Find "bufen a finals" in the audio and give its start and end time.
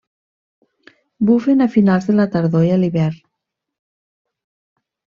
1.29-2.09